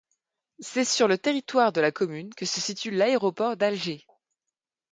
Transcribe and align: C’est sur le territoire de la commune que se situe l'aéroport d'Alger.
C’est 0.61 0.83
sur 0.85 1.07
le 1.07 1.19
territoire 1.19 1.71
de 1.71 1.79
la 1.79 1.91
commune 1.91 2.33
que 2.33 2.47
se 2.47 2.59
situe 2.59 2.89
l'aéroport 2.89 3.55
d'Alger. 3.55 4.07